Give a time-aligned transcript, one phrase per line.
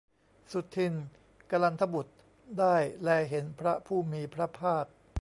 [0.51, 1.05] สุทินน์
[1.51, 2.13] กลันทบุตร
[2.59, 4.85] ได้แลเห็นพระผู้มีพระภาค